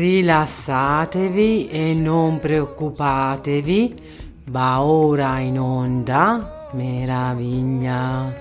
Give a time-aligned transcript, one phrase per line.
[0.00, 3.94] Rilassatevi e non preoccupatevi,
[4.46, 8.32] va ora in onda meraviglia.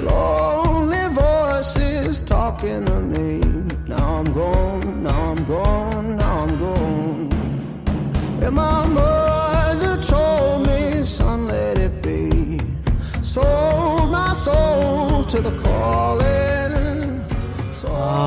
[0.00, 3.38] Lonely voices talking to me.
[3.86, 7.28] Now I'm gone, now I'm gone, now I'm gone.
[8.40, 12.58] And my mother told me, son, let it be.
[13.22, 16.43] Sold my soul to the calling.
[18.14, 18.24] Sold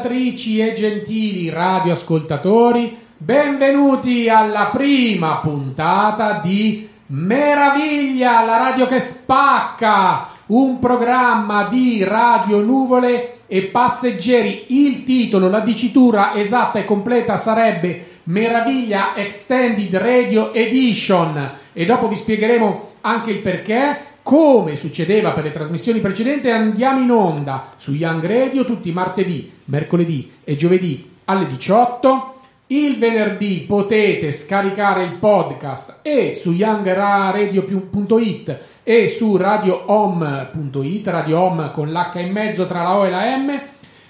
[0.00, 10.78] radioascoltatrici e gentili radioascoltatori, benvenuti alla prima puntata di Meraviglia, la radio che spacca, un
[10.78, 14.66] programma di radio nuvole e passeggeri.
[14.68, 22.16] Il titolo, la dicitura esatta e completa sarebbe Meraviglia Extended Radio Edition e dopo vi
[22.16, 24.08] spiegheremo anche il perché.
[24.22, 29.50] Come succedeva per le trasmissioni precedenti, andiamo in onda su Young Radio tutti i martedì,
[29.64, 32.34] mercoledì e giovedì alle 18.
[32.66, 41.90] Il venerdì potete scaricare il podcast e su youngradio.it e su radiohome.it, Radio Home con
[41.90, 43.60] l'H in mezzo tra la O e la M,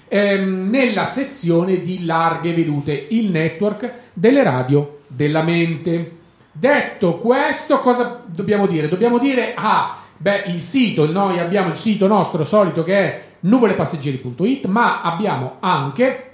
[0.08, 6.19] ehm, nella sezione di larghe vedute, il network delle radio della mente.
[6.52, 8.88] Detto questo, cosa dobbiamo dire?
[8.88, 14.66] Dobbiamo dire, ah, beh, il sito, noi abbiamo il sito nostro solito che è nuvolepasseggeri.it,
[14.66, 16.30] ma abbiamo anche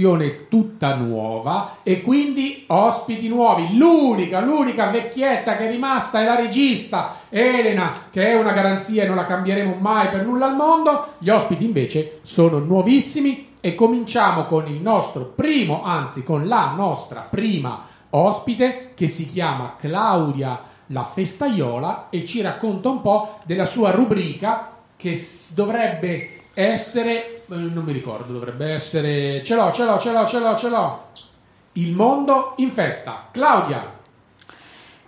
[0.06, 3.76] Trasmissione tutta nuova e quindi ospiti nuovi.
[3.76, 9.08] L'unica, l'unica vecchietta che è rimasta è la regista Elena, che è una garanzia e
[9.08, 11.14] non la cambieremo mai per nulla al mondo.
[11.18, 17.22] Gli ospiti invece sono nuovissimi e cominciamo con il nostro primo, anzi con la nostra
[17.22, 23.92] prima ospite che si chiama Claudia La Festaiola e ci racconta un po' della sua
[23.92, 25.20] rubrica che
[25.54, 30.40] dovrebbe essere eh, non mi ricordo dovrebbe essere ce l'ho ce l'ho ce l'ho ce
[30.40, 31.08] l'ho ce l'ho
[31.74, 33.94] il mondo in festa Claudia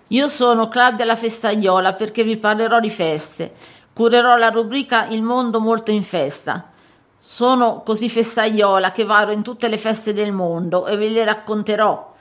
[0.09, 3.53] Io sono Claudia la Festaiola perché vi parlerò di feste.
[3.91, 6.71] Curerò la rubrica Il mondo molto in festa.
[7.19, 12.13] Sono così festaiola che vado in tutte le feste del mondo e ve le racconterò.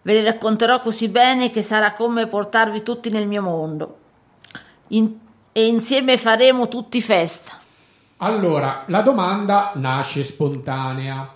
[0.00, 3.98] Ve le racconterò così bene che sarà come portarvi tutti nel mio mondo.
[4.88, 5.18] In-
[5.52, 7.58] e insieme faremo tutti festa.
[8.24, 11.32] Allora la domanda nasce spontanea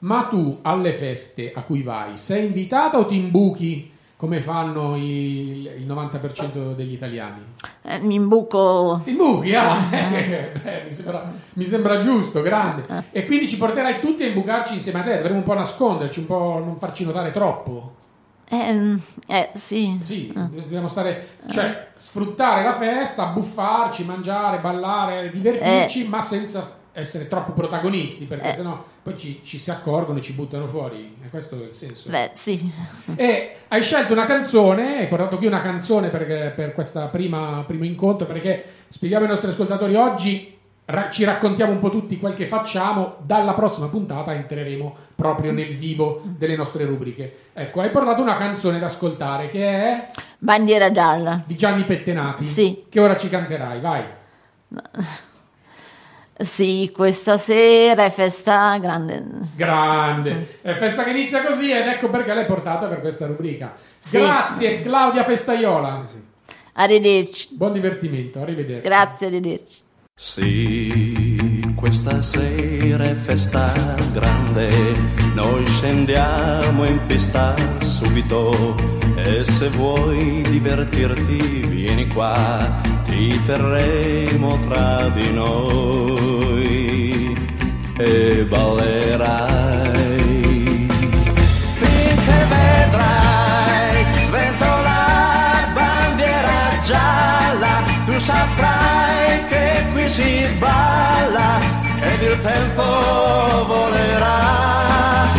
[0.00, 5.68] ma tu alle feste a cui vai sei invitata o ti imbuchi come fanno i-
[5.78, 7.42] il 90% degli italiani
[7.84, 9.00] Eh, mi imbuco.
[9.02, 9.76] Ti imbuchi, ah?
[9.90, 12.84] Eh, beh, mi, sembra, mi sembra giusto, grande.
[13.10, 15.16] E quindi ci porterai tutti a imbucarci insieme a te.
[15.16, 17.94] Dovremmo un po' nasconderci, un po' non farci notare troppo.
[18.54, 19.96] Eh, eh, sì.
[20.02, 27.52] Sì, dobbiamo stare, cioè sfruttare la festa, buffarci, mangiare, ballare, divertirci, ma senza essere troppo
[27.52, 28.52] protagonisti, perché Eh.
[28.52, 31.16] sennò poi ci, ci si accorgono e ci buttano fuori.
[31.24, 32.10] E questo è il senso.
[32.10, 32.70] Beh, sì.
[33.16, 38.26] E hai scelto una canzone, hai portato qui una canzone per, per questo primo incontro,
[38.26, 40.60] perché spieghiamo ai nostri ascoltatori oggi.
[40.86, 43.16] Ra- ci raccontiamo un po' tutti quel che facciamo.
[43.24, 47.50] Dalla prossima puntata entreremo proprio nel vivo delle nostre rubriche.
[47.52, 50.08] Ecco, hai portato una canzone da ascoltare che è
[50.38, 51.42] Bandiera gialla.
[51.44, 52.44] di Gianni Pettenati.
[52.44, 52.84] Sì.
[52.88, 54.02] Che ora ci canterai, vai.
[56.34, 59.22] Sì, questa sera è festa grande.
[59.54, 60.58] Grande.
[60.62, 63.74] È festa che inizia così ed ecco perché l'hai portata per questa rubrica.
[63.98, 64.18] Sì.
[64.18, 66.08] Grazie Claudia Festaiola.
[66.72, 67.48] Arrivederci.
[67.52, 68.88] Buon divertimento, arrivederci.
[68.88, 69.74] Grazie, arrivederci.
[70.24, 73.72] Sì, questa sera è festa
[74.12, 74.70] grande,
[75.34, 78.76] noi scendiamo in pista subito
[79.16, 87.36] e se vuoi divertirti vieni qua, ti terremo tra di noi
[87.98, 89.51] e ballerai.
[100.12, 101.58] Si balla
[102.00, 102.84] ed il tempo
[103.66, 104.40] volerà.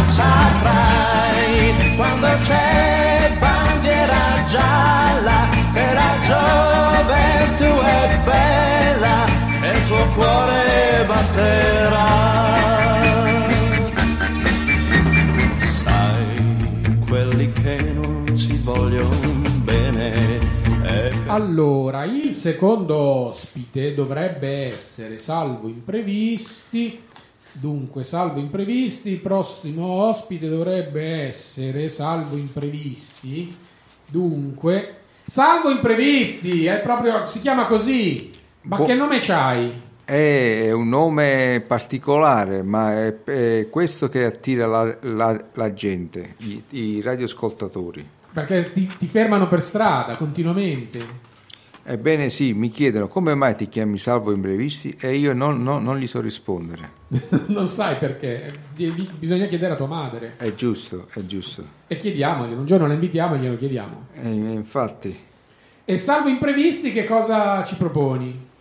[0.10, 5.40] Saprai quando c'è bandiera gialla
[5.74, 9.16] che la gioventù è bella
[9.62, 12.63] e il tuo cuore batterà.
[21.34, 27.02] Allora, il secondo ospite dovrebbe essere salvo imprevisti.
[27.52, 33.52] Dunque, salvo imprevisti, il prossimo ospite dovrebbe essere salvo imprevisti.
[34.06, 34.96] Dunque,
[35.26, 38.30] salvo imprevisti, è proprio si chiama così.
[38.62, 38.86] Ma Boh.
[38.86, 39.72] che nome c'hai?
[40.06, 46.64] È un nome particolare, ma è, è questo che attira la, la- la gente, i,
[46.70, 48.08] i radioascoltatori.
[48.34, 51.32] Perché ti, ti fermano per strada continuamente.
[51.86, 55.98] Ebbene sì, mi chiedono come mai ti chiami Salvo Imprevisti e io non, non- non
[55.98, 56.92] gli so rispondere.
[57.48, 58.54] non sai perché.
[58.74, 60.36] Bisogna chiedere a tua madre.
[60.38, 61.64] È giusto, è giusto.
[61.88, 62.60] E chiediamoglielo.
[62.60, 64.08] Un giorno la invitiamo e glielo chiediamo.
[64.14, 65.20] E infatti.
[65.86, 68.52] E salvo imprevisti, che cosa ci proponi?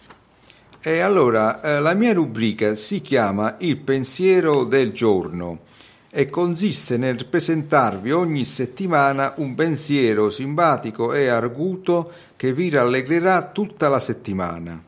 [0.80, 5.60] E allora, eh, la mia rubrica si chiama Il pensiero del giorno
[6.14, 13.88] e consiste nel presentarvi ogni settimana un pensiero simpatico e arguto che vi rallegrerà tutta
[13.88, 14.78] la settimana.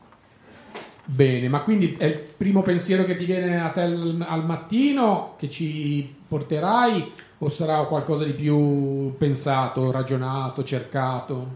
[1.03, 5.49] Bene, ma quindi è il primo pensiero che ti viene a te al, mattino che
[5.49, 11.53] ci porterai o sarà qualcosa di più pensato, ragionato, cercato?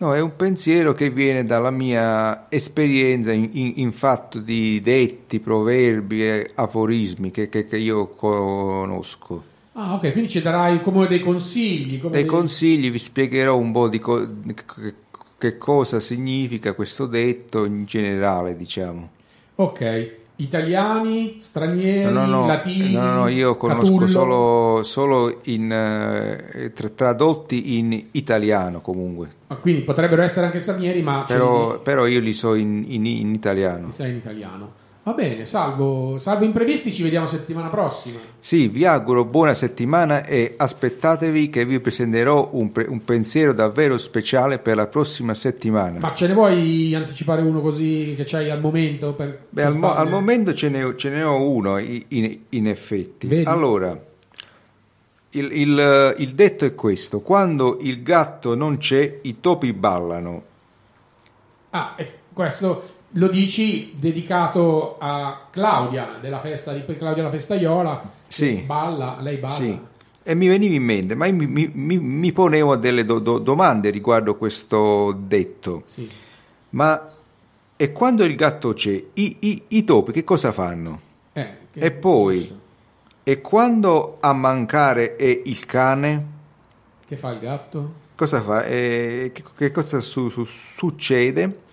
[0.00, 5.40] No, è un pensiero che viene dalla mia esperienza in, in- in fatto di detti,
[5.40, 9.44] proverbi e aforismi che, che- che io conosco.
[9.74, 12.00] Ah, ok, quindi ci darai come dei consigli.
[12.00, 14.26] Come Dei dei- consigli vi spiegherò un po' di co-
[15.36, 19.10] che, cosa significa questo detto in generale, diciamo.
[19.56, 20.10] Ok,
[20.42, 22.94] italiani, stranieri, No, no, no, latini.
[22.94, 29.82] no, no, io conosco solo, solo in, eh, tra- tradotti in italiano comunque, Ah, quindi
[29.82, 33.86] potrebbero essere anche stranieri, ma li però, però io li so in, in- in italiano.
[33.86, 34.72] di- sai in italiano.
[35.02, 38.18] Va bene, salvo, salvo imprevisti, ci vediamo settimana prossima.
[38.38, 43.96] Sì, vi auguro buona settimana e aspettatevi che vi presenterò un, pre- un pensiero davvero
[43.96, 45.98] speciale per la prossima settimana.
[45.98, 49.14] Ma ce ne vuoi anticipare uno così che c'hai al momento?
[49.14, 52.38] Per, Beh, per al, mo- al momento ce ne, ce ne ho uno i- in,
[52.50, 53.26] in effetti.
[53.26, 53.48] Vedi?
[53.48, 53.98] Allora,
[55.30, 60.42] il, il- il detto è questo: quando il gatto non c'è, i topi ballano.
[61.70, 68.02] Ah, e questo lo dici dedicato a Claudia della festa di Claudia la festaiola.
[68.26, 68.62] Sì.
[68.64, 69.52] Balla, lei balla.
[69.54, 69.78] Sì.
[70.22, 74.36] E mi veniva in mente, ma mi- mi- mi ponevo delle do- do- domande riguardo
[74.36, 75.82] questo detto.
[75.86, 76.08] Sì.
[76.70, 77.08] Ma
[77.76, 81.00] e quando il gatto c'è, i, i- i topi che cosa fanno?
[81.32, 82.58] Eh, che- E poi,
[83.24, 86.26] e quando a mancare è il cane,
[87.06, 87.92] Che fa il gatto?
[88.14, 88.64] cosa fa?
[88.66, 91.68] Eh, che, che cosa su- su- succede?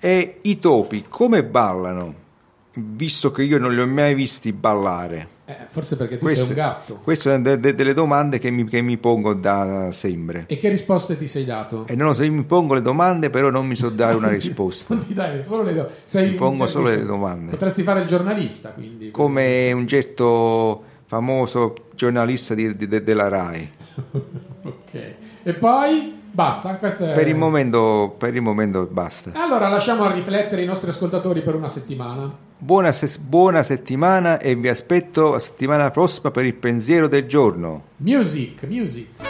[0.00, 2.26] E i topi come ballano?
[2.74, 5.36] Visto che io non li ho mai visti ballare.
[5.46, 7.00] Eh, forse perché tu sei un gatto.
[7.02, 10.44] queste sono de- de- delle domande che mi, che mi pongo da sempre.
[10.46, 11.86] E che risposte ti sei dato?
[11.88, 14.28] E non lo so, io mi pongo le domande, però non mi so dare una
[14.30, 14.94] risposta.
[14.94, 17.50] Non ti dai solo le do- sei Mi pongo solo le domande.
[17.52, 19.10] Potresti fare il giornalista, quindi.
[19.10, 23.70] Come un certo famoso giornalista di- di- della RAI.
[24.68, 25.14] Ok.
[25.44, 26.76] E poi basta.
[26.76, 27.12] Questo è...
[27.14, 29.32] Per il momento, per il momento basta.
[29.34, 32.32] Allora lasciamo a riflettere i nostri ascoltatori per una settimana.
[32.56, 37.82] Buona, ses- buona settimana e vi aspetto la settimana prossima per il pensiero del giorno.
[37.96, 39.27] Music, music.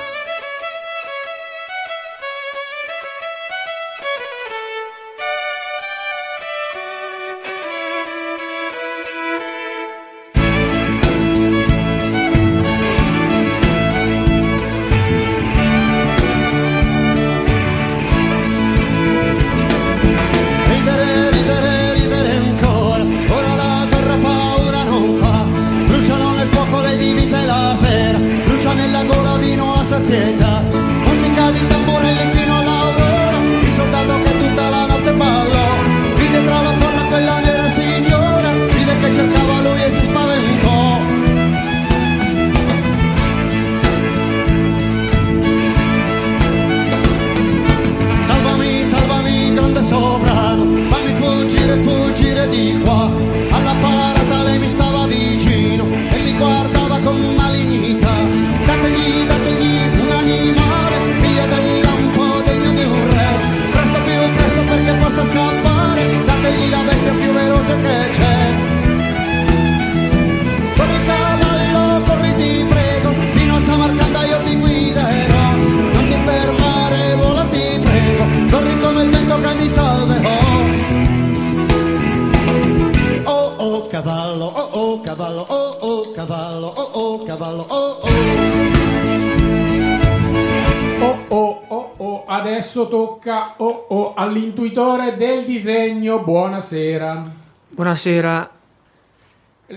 [96.29, 97.33] Buonasera.
[97.71, 98.51] Buonasera.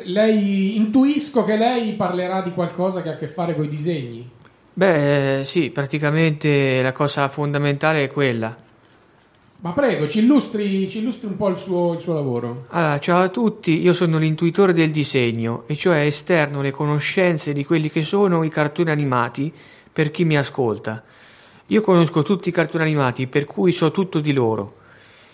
[0.03, 4.29] Lei intuisco che lei parlerà di qualcosa che ha a che fare con i disegni.
[4.74, 8.53] Beh, eh, sì, praticamente la cosa fondamentale è quella.
[9.62, 12.65] Ma prego, ci illustri, ci illustri un po' il suo, il suo lavoro.
[12.72, 17.63] Allora, ciao a tutti, io sono l'intuitore del disegno, e cioè esterno le conoscenze di
[17.63, 19.53] quelli che sono i cartoni animati
[19.93, 21.01] per chi mi ascolta.
[21.67, 24.79] Io conosco tutti i cartoni animati, per cui so tutto di loro.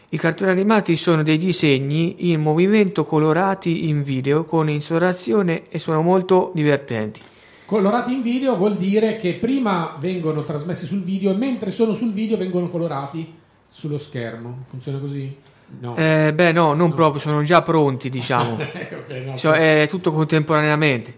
[0.09, 6.01] I cartoni animati sono dei disegni in movimento colorati in video con instaurazione e sono
[6.01, 7.21] molto divertenti.
[7.65, 12.13] Colorati in video vuol dire che prima vengono trasmessi sul video e mentre sono sul
[12.13, 13.33] video vengono colorati
[13.67, 14.59] sullo schermo.
[14.69, 15.35] Funziona così?
[15.81, 15.97] No.
[15.97, 18.53] Eh, beh, no, non proprio, sono già pronti, diciamo.
[18.63, 19.35] ok, no.
[19.35, 21.17] So- è tutto contemporaneamente.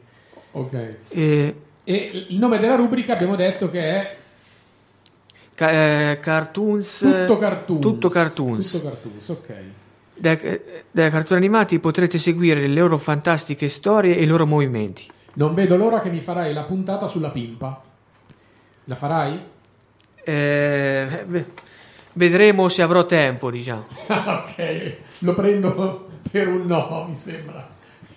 [0.54, 0.96] Ok.
[1.10, 4.16] Eh, E il nome della rubrica abbiamo detto che è
[5.60, 7.00] ca- eh, cartoons.
[7.00, 7.82] Tutto Cartoons.
[7.82, 8.72] Tutto cartoons.
[8.72, 9.54] Tutto cartoons, ok.
[10.16, 15.06] Dai, eh, dai cartoni animati potrete seguire le loro fantastiche storie e i loro movimenti.
[15.34, 17.82] Non vedo l'ora che mi farai la puntata sulla pimpa.
[18.86, 19.40] La farai?
[20.24, 21.46] Eh, ve-
[22.14, 23.86] vedremo se avrò tempo, diciamo.
[24.08, 27.68] ok, lo prendo per un no, mi sembra.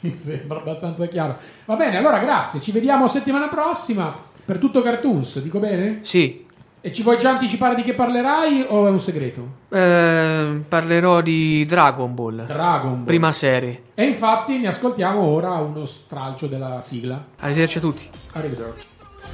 [0.01, 1.37] Mi sembra abbastanza chiaro.
[1.65, 2.61] Va bene, allora grazie.
[2.61, 6.01] Ci vediamo settimana prossima per tutto Cartoons, dico bene?
[6.03, 6.45] Sì,
[6.85, 9.47] E ci vuoi già anticipare di che parlerai o è un segreto?
[9.69, 13.05] eh, parlerò di Dragon Ball, Dragon Ball.
[13.05, 13.83] prima serie.
[13.95, 17.23] E infatti ne ascoltiamo ora uno stralcio della sigla.
[17.39, 18.09] Arrivederci a tutti.
[18.33, 18.87] Arrivederci.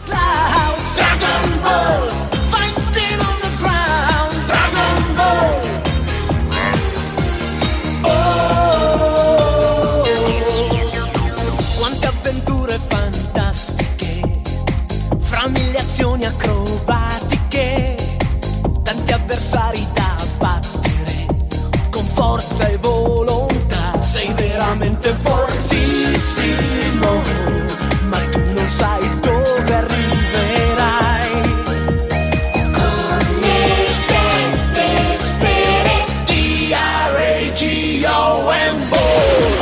[0.04, 2.08] Dragon Ball,
[2.50, 5.66] fighting on the ground, Dragon Ball.
[8.70, 10.02] Oh,
[11.78, 14.20] quante avventure fantastiche,
[15.18, 16.67] fra mille azioni acrobatiche,
[22.58, 24.00] forza e volontà.
[24.00, 27.22] Sei veramente fortissimo,
[28.08, 31.40] ma tu non sai dove arriverai.
[32.72, 37.58] Con le sette sfere D-R-A-G-O-N
[38.88, 39.52] Ball.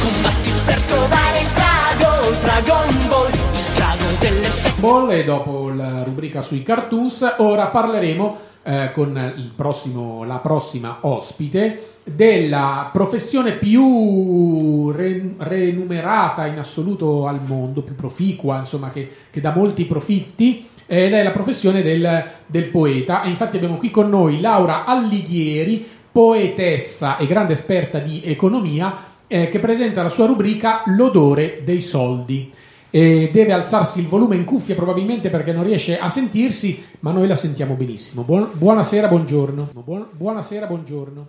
[0.00, 3.40] Combatti per trovare il drago, il Dragon Ball, il
[3.74, 10.24] drago delle sette Ball e dopo la rubrica sui cartoons ora parleremo eh, con prossimo-
[10.24, 18.90] la prossima ospite della professione più re- remunerata in assoluto al mondo, più proficua, insomma,
[18.90, 23.22] che, che dà molti profitti, ed è la professione del, del poeta.
[23.22, 28.96] E infatti abbiamo qui con noi Laura Allighieri, poetessa e grande esperta di economia,
[29.26, 32.52] eh, che presenta la sua rubrica L'odore dei soldi.
[32.88, 37.26] E deve alzarsi il volume in cuffia probabilmente perché non riesce a sentirsi, ma noi
[37.26, 38.22] la sentiamo benissimo.
[38.22, 39.70] Buon- buonasera, buongiorno.
[39.84, 41.26] Buon- buonasera, buongiorno.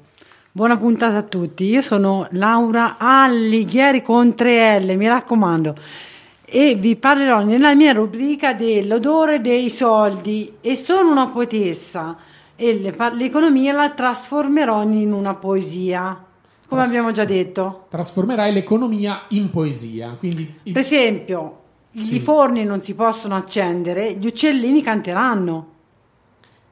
[0.58, 1.66] Buona puntata a tutti.
[1.66, 5.76] Io sono Laura Allighieri con 3L, mi raccomando.
[6.50, 12.18] e vi parlerò nella mia rubrica dell'odore dei soldi e sono una poetessa
[12.56, 16.26] e l'economia la trasformerò in una poesia,
[16.68, 17.86] come abbiamo già detto.
[17.92, 20.16] Trasformerai l'economia in poesia.
[20.18, 21.60] Quindi Per esempio,
[21.96, 22.16] Sì.
[22.16, 25.76] i forni non si possono accendere, gli uccellini canteranno.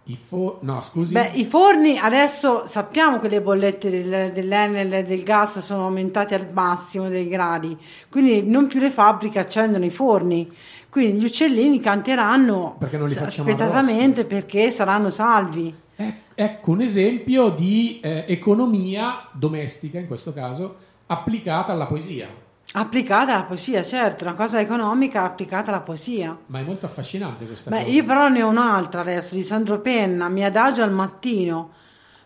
[0.08, 1.14] I fo- no, scusi.
[1.14, 6.36] Beh, i forni adesso sappiamo che le bollette del, dell'Enel e del gas sono aumentate
[6.36, 7.76] al massimo dei gradi,
[8.10, 10.52] quindi non più le fabbriche accendono i forni.
[10.90, 15.74] Quindi gli uccellini canteranno Perché non li s- facciamo spettatamente perché saranno salvi.
[15.98, 20.76] Ec- ecco un esempio di eh, economia domestica, in questo caso,
[21.08, 22.28] applicata alla poesia.
[22.77, 26.38] Applicata alla poesia, certo, una cosa economica applicata alla poesia.
[26.48, 27.89] Ma è molto affascinante questa Beh, cosa.
[27.89, 31.72] io però ne ho un'altra adesso, di Sandro Penna, mi adagio al mattino,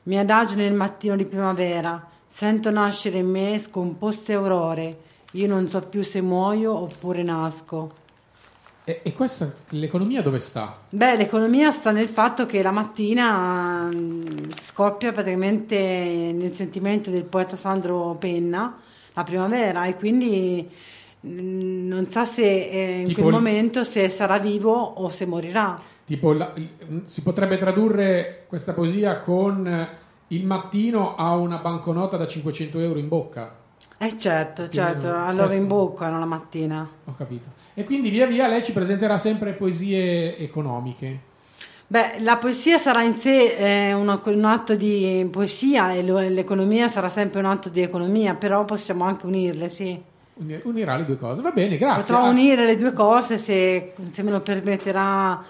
[0.04, 4.98] mi adagio nel mattino di primavera, sento nascere in me scomposte aurore,
[5.34, 7.92] io non so più se muoio oppure nasco.
[8.86, 10.80] E, e questa, l'economia dove sta?
[10.90, 17.56] Beh, l'economia sta nel fatto che la mattina mm, scoppia praticamente nel sentimento del poeta
[17.56, 20.68] Sandro Penna la primavera e quindi
[21.26, 25.80] mm, non sa se eh, in Tipo quel momento se sarà vivo o se morirà.
[26.06, 29.88] Tipo, la- il- si potrebbe tradurre questa poesia con eh,
[30.30, 33.56] il mattino ha una banconota da 500 euro in bocca.
[33.98, 36.90] Eh certo, Più certo, allora Questo- imboccano la mattina.
[37.06, 37.58] Ho capito.
[37.74, 41.28] E quindi via via lei ci presenterà sempre poesie economiche.
[41.92, 43.56] Beh, la poesia sarà in sé
[43.90, 48.36] eh, una- un atto di poesia e lo- l'economia sarà sempre un atto di economia,
[48.36, 50.00] però possiamo anche unirle, sì.
[50.36, 51.42] Uni- Unirà le due cose.
[51.42, 52.14] Va bene, grazie.
[52.14, 55.44] Potrò Ah, unire le due cose se, se me lo permetterà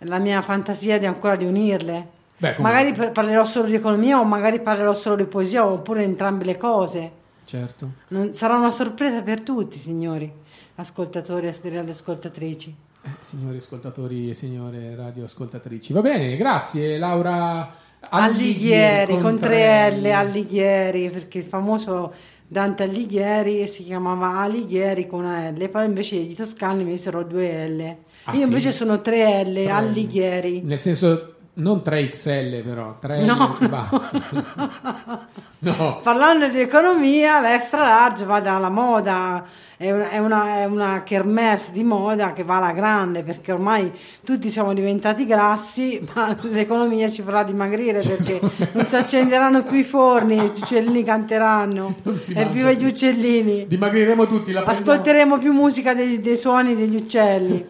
[0.00, 2.08] la mia fantasia di ancora di unirle.
[2.36, 6.44] Beh, magari par- parlerò solo di economia o magari parlerò solo di poesia oppure entrambe
[6.44, 7.10] le cose.
[7.46, 7.88] Certo.
[8.08, 10.30] Non- sarà una sorpresa per tutti, signori,
[10.74, 12.74] ascoltatori e ascoltatrici.
[13.06, 15.92] Eh, signori ascoltatori e signore radioascoltatrici.
[15.92, 17.72] Va bene, grazie Laura
[18.08, 22.12] Alighieri, con tre L, Alighieri, perché il famoso
[22.48, 27.96] Dante Alighieri si chiamava Alighieri con una L, poi invece gli toscani misero due L.
[28.24, 28.42] Ah, Io sì?
[28.42, 29.68] invece sono Tre L.
[29.68, 30.62] Alighieri.
[30.62, 33.56] Nel senso non 3XL però, 3 No.
[33.60, 34.10] e basta.
[35.60, 36.00] no.
[36.02, 39.42] Parlando di economia, l'extra large va dalla moda,
[39.78, 43.90] è una, è una, è una kermesse di moda che va alla grande perché ormai
[44.24, 48.38] tutti siamo diventati grassi, ma l'economia ci farà dimagrire perché
[48.72, 51.94] non si accenderanno più i forni, gli uccellini canteranno.
[52.34, 53.66] Evviva mangia gli uccellini!
[53.66, 57.64] Dimagriremo tutti, la prendiamo- Ascolteremo più musica dei, dei suoni degli uccelli.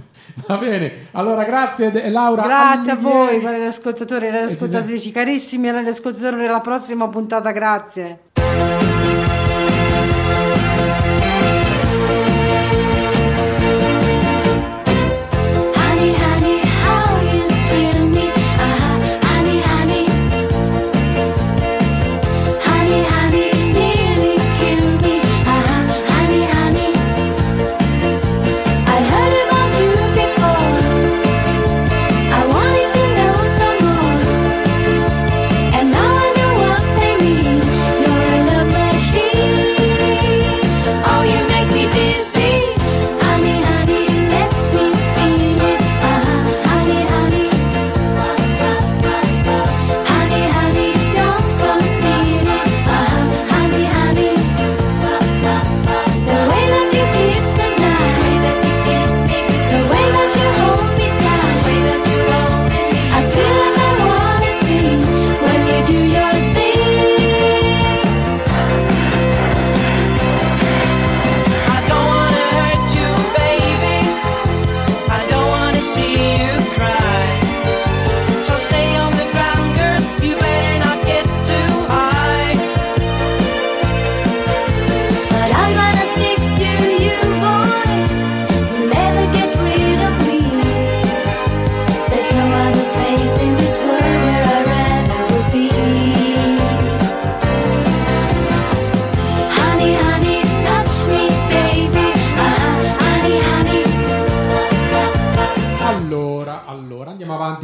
[0.47, 2.43] Va bene, allora grazie De- Laura.
[2.43, 3.39] Grazie a Alighieri.
[3.39, 8.19] voi, cari ascoltatori e ascoltatrici, carissimi e ascoltatori della prossima puntata, grazie.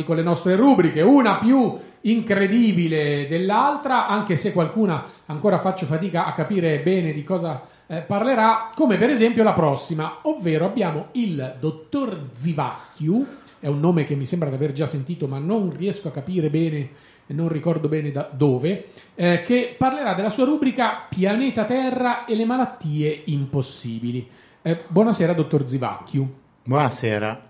[0.07, 6.31] Con le nostre rubriche, una più incredibile dell'altra, anche se qualcuna ancora faccio fatica a
[6.31, 12.29] capire bene di cosa eh, parlerà, come per esempio la prossima, ovvero abbiamo il dottor
[12.31, 13.27] Zivacchiu,
[13.59, 16.49] è un nome che mi sembra di aver già sentito, ma non riesco a capire
[16.49, 16.89] bene
[17.33, 22.45] non ricordo bene da dove, eh, che parlerà della sua rubrica Pianeta Terra e le
[22.45, 24.25] malattie impossibili.
[24.61, 26.33] Eh, buonasera, dottor Zivacchiu.
[26.63, 27.47] Buonasera.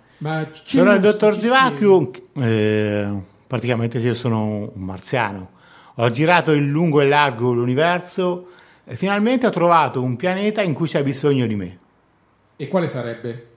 [0.51, 5.49] Sono il dottor ci Zivacchiu, eh, praticamente io sono un marziano.
[5.95, 8.49] Ho girato in lungo e largo l'universo
[8.83, 11.77] e finalmente ho trovato un pianeta in cui c'è bisogno di me.
[12.55, 13.47] E quale sarebbe?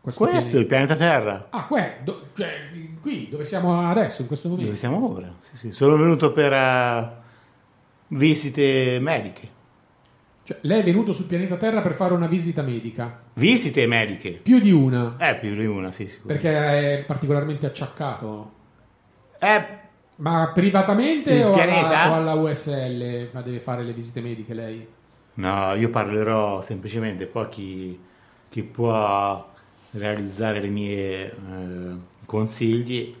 [0.00, 0.58] Questo è pianeta?
[0.58, 4.68] il pianeta Terra, Ah, que- do- cioè, qui dove siamo adesso, in questo momento.
[4.70, 5.34] dove siamo ora.
[5.40, 5.72] Sì, sì.
[5.72, 7.10] Sono venuto per eh,
[8.08, 9.56] visite mediche.
[10.48, 13.20] Cioè, lei è venuto sul pianeta Terra per fare una visita medica.
[13.34, 14.30] Visite mediche?
[14.30, 15.16] Più di una.
[15.18, 16.48] Eh, più di una, sì, sicuramente.
[16.48, 18.52] Perché è particolarmente acciaccato.
[19.38, 19.66] Eh,
[20.16, 24.86] Ma privatamente o alla, o alla USL fa- deve fare le visite mediche lei?
[25.34, 28.00] No, io parlerò semplicemente, poi chi,
[28.48, 29.46] chi può
[29.90, 31.32] realizzare i miei eh,
[32.24, 33.12] consigli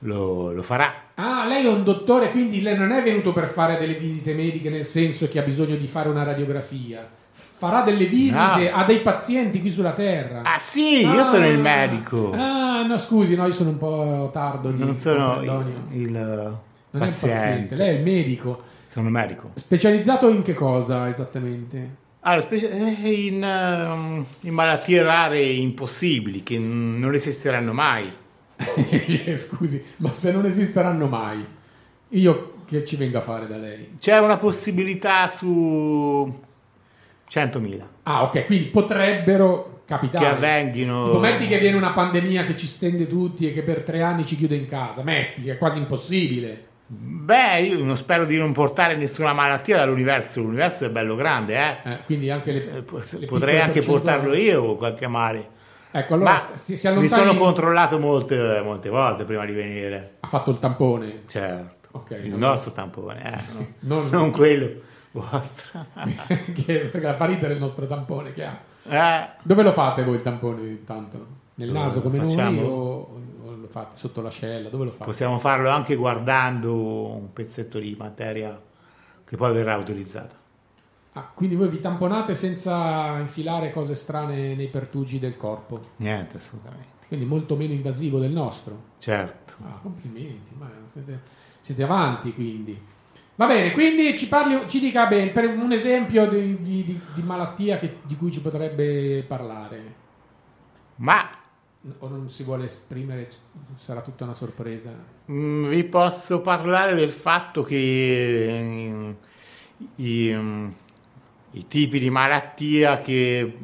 [0.00, 0.92] lo, lo farà.
[1.14, 4.70] Ah, lei è un dottore, quindi lei non è venuto per fare delle visite mediche
[4.70, 7.06] nel senso che ha bisogno di fare una radiografia.
[7.32, 8.76] Farà delle visite No.
[8.76, 10.42] a dei pazienti qui sulla Terra.
[10.44, 14.70] Ah sì, io sono il medico, Ah, no, scusi, no, io sono un po' tardo.
[14.70, 15.66] Di non sono il,
[16.02, 16.52] il Non
[16.92, 17.36] è il paziente.
[17.36, 18.62] paziente, lei è il medico.
[18.86, 19.50] Sono medico.
[19.54, 22.06] Specializzato in che cosa esattamente?
[22.20, 28.08] Allora, eh, in, ehm, in malattie rare e impossibili che non esisteranno mai.
[29.34, 31.44] Scusi, ma se non esisteranno mai,
[32.10, 33.96] io che ci vengo a fare da lei?
[33.98, 36.40] C'è una possibilità su
[37.30, 40.26] 100.000 Ah, ok, quindi potrebbero che capitare.
[40.26, 41.04] avvenghino.
[41.04, 44.24] Tipo, metti che viene una pandemia che ci stende tutti e che per tre anni
[44.24, 45.02] ci chiude in casa.
[45.02, 46.64] Metti che è quasi impossibile.
[46.90, 50.40] Beh, io non spero di non portare nessuna malattia dall'universo.
[50.40, 51.90] L'universo è bello grande, eh.
[51.90, 55.56] Eh, quindi anche le, Eh, le Potrei anche portarlo io qualche male.
[55.90, 57.22] Ecco, allora Ma si, si mi allontani.
[57.26, 60.14] sono controllato molte, molte volte prima di venire.
[60.20, 61.22] Ha fatto il tampone.
[61.26, 61.88] Certo.
[61.92, 63.66] Ok, il allora- nostro tampone, eh, no.
[63.80, 64.80] Non- non quello
[65.12, 65.86] vostro.
[66.54, 68.58] che, perché fa ridere il nostro tampone che ha.
[68.90, 71.26] Eh, Dove lo fate voi il tampone intanto?
[71.54, 72.62] Nel naso come noi facciamo?
[72.62, 74.68] o, o lo fate sotto l'ascella?
[74.68, 75.04] Dove lo fate?
[75.04, 76.74] possiamo farlo anche guardando
[77.16, 78.56] un pezzetto di materia
[79.24, 80.36] che poi verrà utilizzata.
[81.18, 85.86] Ah, quindi voi vi tamponate senza infilare cose strane nei pertugi del corpo.
[85.96, 86.86] Niente, assolutamente.
[87.08, 88.82] Quindi molto meno invasivo del nostro.
[88.98, 89.54] Certo.
[89.64, 91.20] Ah, complimenti, ma siete,
[91.60, 92.78] siete avanti quindi.
[93.34, 97.22] Va bene, quindi ci, parli, ci dica bene, per un esempio di, di- di- di
[97.22, 99.94] malattia che- di cui ci potrebbe parlare.
[100.96, 101.30] Ma
[102.00, 103.28] O non si vuole esprimere,
[103.76, 104.90] sarà tutta una sorpresa.
[105.30, 109.10] Mm, Vi posso parlare del fatto che mm,
[109.96, 110.68] i, mm,
[111.52, 113.58] i tipi di malattia che,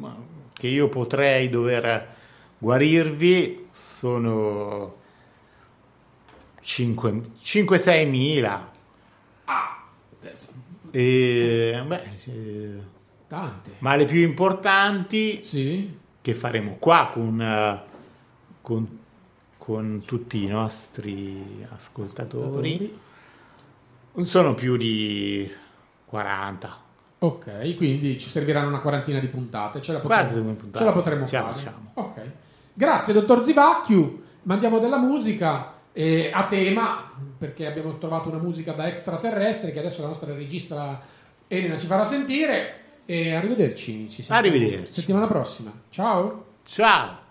[0.53, 2.13] che io potrei dover
[2.57, 4.95] guarirvi sono
[6.63, 8.71] 5-6 mila.
[10.91, 12.79] E, beh, eh,
[13.27, 13.75] Tante.
[13.79, 15.97] ma le più importanti Sì?
[16.21, 17.81] che faremo qua con,
[18.61, 18.99] con,
[19.57, 22.97] con tutti i nostri ascoltatori
[24.13, 25.51] non sono più di
[26.05, 26.83] 40.
[27.25, 29.81] Ok, quindi ci serviranno una quarantina di puntate.
[29.81, 31.53] Ce la potremo, puntate, ce la potremo ce la fare.
[31.55, 31.91] facciamo.
[31.95, 32.21] Ok.
[32.73, 34.23] Grazie, dottor Zivacchiu.
[34.43, 40.01] Mandiamo della musica eh, a tema, perché abbiamo trovato una musica da extraterrestre che adesso
[40.01, 41.01] la nostra regista
[41.47, 42.81] Elena ci farà sentire.
[43.05, 44.09] E arrivederci.
[44.09, 44.93] Ci sentiamo Arrivederci.
[44.93, 45.71] Settimana prossima.
[45.89, 46.45] Ciao.
[46.63, 47.24] Ciao!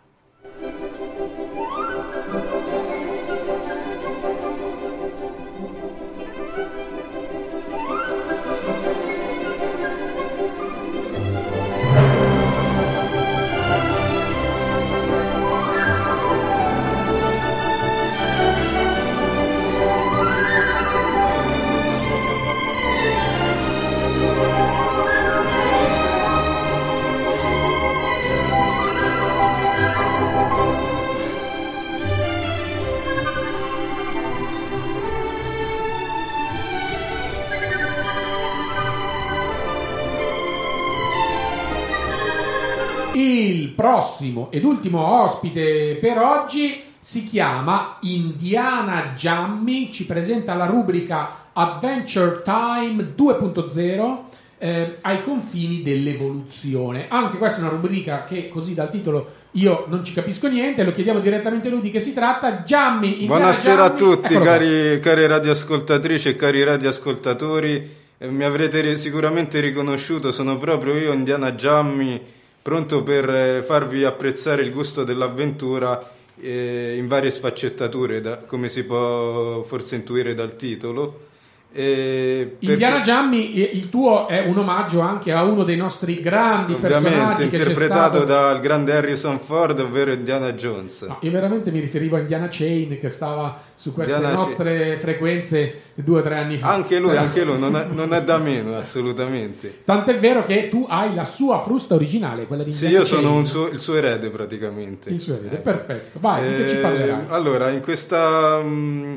[43.75, 52.41] Prossimo ed ultimo ospite per oggi si chiama Indiana Giammi, ci presenta la rubrica Adventure
[52.43, 54.19] Time 2.0
[54.57, 57.07] eh, ai confini dell'evoluzione.
[57.09, 60.93] Anche questa è una rubrica che così dal titolo io non ci capisco niente, lo
[60.93, 62.63] chiediamo direttamente a lui di che si tratta.
[62.63, 64.53] Giammi, Indiana Buonasera a Giammi, tutti, eccolo qua.
[64.53, 67.91] cari, cari radioascoltatrici e cari radioascoltatori.
[68.17, 72.21] Eh, Mi avrete sicuramente riconosciuto, sono proprio io, Indiana Giammi,
[72.65, 76.01] pronto per eh, farvi apprezzare il gusto dell'avventura
[76.41, 81.27] eh, in varie sfaccettature, da- come si può forse intuire dal titolo.
[81.77, 86.21] E per- Indiana Giammi, eh, il tuo è un omaggio anche a uno dei nostri
[86.21, 88.25] grandi personaggi interpretato stato.
[88.25, 91.03] dal grande Harrison Ford, ovvero Indiana Jones.
[91.03, 95.81] No, io veramente mi riferivo a Indiana Chain che stava su queste Indiana nostre frequenze
[95.95, 96.69] due o tre anni fa.
[96.73, 99.81] Anche lui, Eh, anche lui, non è, non è da meno, assolutamente.
[99.85, 103.23] Tant'è vero che tu hai la sua frusta originale, quella di Sì, Indiana io sono
[103.23, 103.35] Chain.
[103.35, 105.11] un suo- il suo erede praticamente.
[105.11, 106.19] Il suo erede, perfetto.
[106.21, 107.21] Vai, di che ci Eh, parlerai?
[107.29, 109.15] Allora, in questa, mm,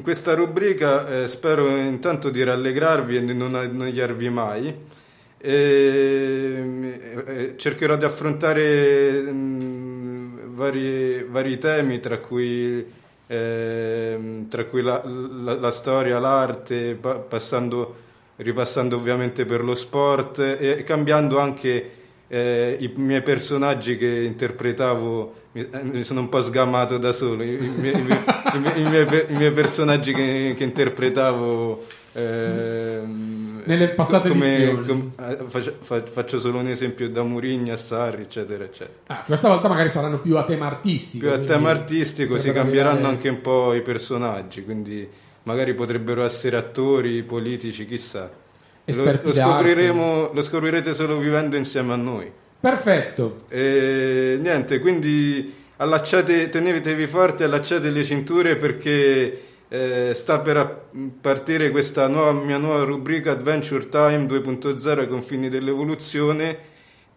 [0.00, 4.74] in questa rubrica eh, spero intanto di rallegrarvi e di non annoiarvi mai.
[5.36, 12.82] E, eh, cercherò di affrontare mm, vari, vari temi, tra cui,
[13.26, 17.94] ehm, tra cui la, la- la storia, l'arte, pa- passando,
[18.36, 21.90] ripassando ovviamente per lo sport e cambiando anche
[22.32, 27.42] eh, i miei personaggi che interpretavo mi, eh, mi sono un po' sgamato da solo
[27.42, 28.02] i, i miei, i
[28.84, 34.86] miei- i miei- personaggi che, che interpretavo ehm, Nelle passate come- edizioni.
[34.86, 39.22] com- eh, faccio, fa- faccio solo un esempio da Murigno a Sarri eccetera eccetera Ah,
[39.26, 41.26] questa volta magari saranno più a tema artistico.
[41.26, 45.06] più a tema artistico si cambieranno anche un po' i personaggi quindi
[45.44, 48.30] magari potrebbero essere attori politici chissà
[48.86, 53.36] lo, lo scopriremo lo scoprirete solo vivendo insieme a noi Perfetto.
[53.48, 60.88] e niente, quindi allacciate, tenetevi forti, allacciate le cinture perché eh, sta per
[61.22, 66.58] partire questa nuova, mia nuova rubrica Adventure Time 2.0 ai confini dell'evoluzione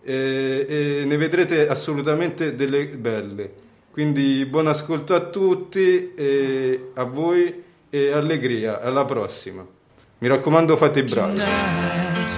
[0.01, 3.51] eh, e ne vedrete assolutamente delle belle.
[3.91, 9.67] Quindi buon ascolto a tutti, e a voi e allegria, alla prossima.
[10.23, 11.35] Mi raccomando fate i bravi.
[11.35, 12.33] Tonight,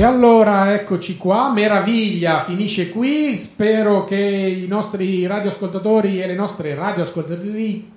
[0.00, 3.36] E allora eccoci qua, meraviglia, finisce qui.
[3.36, 7.92] Spero che i nostri radioascoltatori e le nostre radioascoltatrici,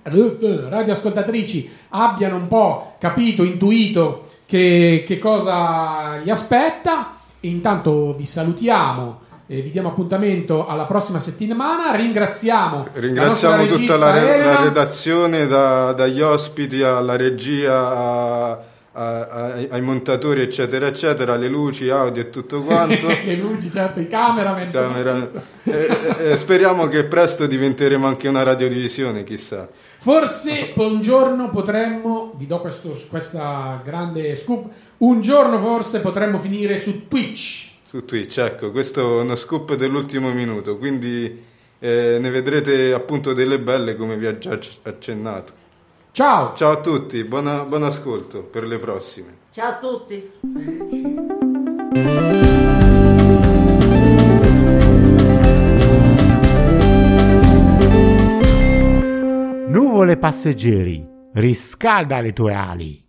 [0.68, 7.14] radioascoltatrici abbiano un po' capito, intuito che, che cosa gli aspetta.
[7.40, 9.22] Intanto vi salutiamo.
[9.48, 11.96] E vi diamo appuntamento alla prossima settimana.
[11.96, 19.54] Ringraziamo, Ringraziamo la tutta la, re- la redazione, da- dagli ospiti alla regia, a- a-
[19.54, 23.08] ai- ai montatori, eccetera, eccetera, le luci, audio e tutto quanto.
[23.24, 24.70] le luci, certo, i cameraman.
[24.70, 25.32] Camera-
[25.64, 25.98] eh,
[26.32, 29.68] eh, speriamo che presto diventeremo anche una radiodivisione, chissà.
[29.72, 36.78] Forse un giorno potremmo, vi do questo, questa grande scoop, un giorno forse potremmo finire
[36.78, 37.72] su Twitch.
[37.84, 41.44] Su Twitch, ecco, questo è uno scoop dell'ultimo minuto, quindi
[41.80, 45.62] eh, ne vedrete appunto delle belle come vi ho già accennato.
[46.16, 46.54] Ciao!
[46.54, 49.38] Ciao a tutti, buona- buon ascolto per le prossime.
[49.50, 50.30] Ciao a tutti.
[59.68, 61.02] Nuvole passeggeri,
[61.34, 63.04] riscalda le tue ali.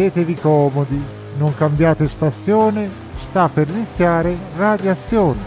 [0.00, 0.98] Mettetevi comodi,
[1.36, 5.38] non cambiate stazione, sta per iniziare radiazione.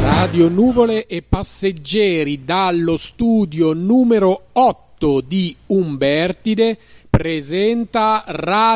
[0.00, 6.78] Radio Nuvole e Passeggeri dallo studio numero 8 di Umbertide
[7.16, 8.72] presenta Radiazione,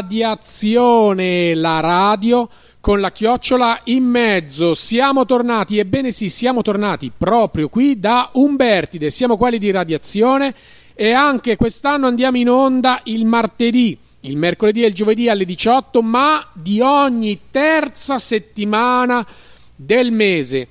[1.55, 2.49] la radio
[2.79, 4.75] con la chiocciola in mezzo.
[4.75, 9.11] Siamo tornati, ebbene sì, siamo tornati proprio qui da Umbertide.
[9.11, 10.55] Siamo quelli di Radiazione
[10.95, 16.01] e anche quest'anno andiamo in onda il martedì, il mercoledì e il giovedì alle 18,
[16.01, 19.27] ma di ogni terza settimana
[19.75, 20.69] del mese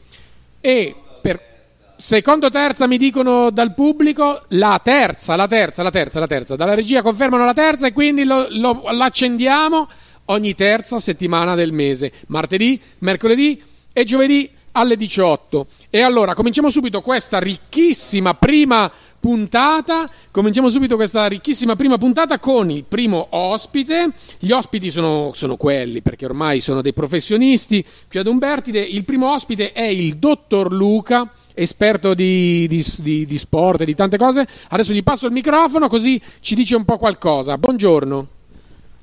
[0.61, 1.56] e per
[1.97, 6.55] secondo terza mi dicono dal pubblico la terza, la terza, la terza, la terza.
[6.55, 9.87] Dalla regia confermano la terza e quindi lo, lo- l'accendiamo
[10.25, 15.67] ogni terza settimana del mese, martedì, mercoledì e giovedì alle 18.
[15.89, 20.09] E allora cominciamo subito questa ricchissima prima puntata.
[20.31, 24.11] Cominciamo subito questa ricchissima prima puntata con il primo ospite.
[24.37, 27.83] Gli ospiti sono, sono quelli perché ormai sono dei professionisti.
[28.07, 31.29] Qui ad Umbertide, il primo ospite è il dottor Luca.
[31.59, 34.45] Esperto di, di- di- di sport e di tante cose.
[34.69, 37.57] Adesso gli passo il microfono così ci dice un po' qualcosa.
[37.57, 38.27] Buongiorno.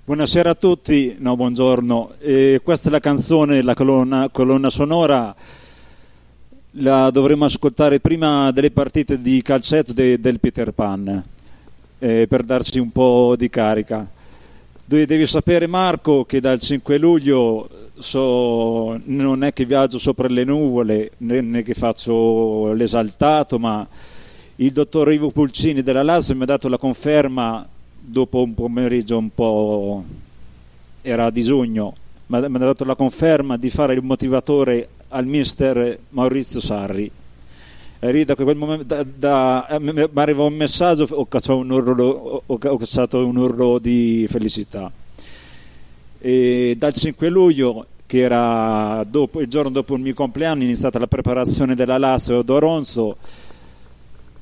[0.04, 2.12] Buonasera a tutti, no buongiorno.
[2.20, 5.34] Eh, questa è la canzone, la colonna, colonna sonora,
[6.78, 11.24] la dovremo ascoltare prima delle partite di calcetto de- del Peter Pan,
[11.98, 14.06] eh, per darci un po' di carica.
[14.86, 20.44] De- devi sapere Marco che dal 5 luglio so- non è che viaggio sopra le
[20.44, 23.86] nuvole, né, che faccio l'esaltato, ma
[24.56, 27.66] il dottor Ivo Pulcini della Lazio mi ha dato la conferma
[27.98, 30.04] dopo un pomeriggio un po'
[31.00, 31.94] era di giugno,
[32.26, 37.10] ma mi ha dato la conferma di fare il motivatore al mister Maurizio Sarri.
[38.04, 41.70] E lì da quel momento da, da- eh, mi arriva un messaggio, ho cacciato un
[41.70, 44.92] urlo, ho, ho un urlo di felicità.
[46.20, 50.98] E dal 5 luglio, che era dopo- il giorno dopo il mio compleanno, è iniziata
[50.98, 53.16] la preparazione della Lazio ad Oronzo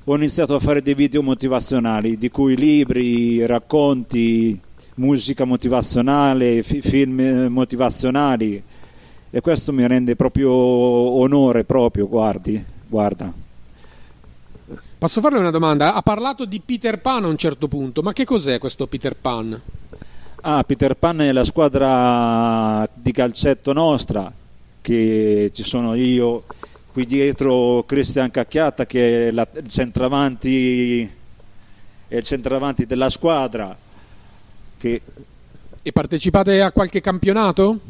[0.05, 4.59] ho iniziato a fare dei video motivazionali, di cui libri, racconti,
[4.96, 8.61] musica motivazionale, fi- film eh, motivazionali
[9.31, 13.51] e questo mi rende proprio onore proprio, guardi, guarda.
[15.03, 15.95] Posso farle una domanda?
[15.95, 19.61] Ha parlato di Peter Pan a un certo punto, ma che cos'è questo Peter Pan?
[20.43, 24.33] Ah, Peter Pan è la squadra di calcetto nostra,
[24.81, 26.45] che ci sono io,
[26.93, 31.11] qui dietro Cristian Cacchiatta che è la- il centravanti,
[32.07, 33.77] è il centravanti della squadra.
[34.79, 35.03] Che
[35.83, 37.81] E partecipate a qualche campionato?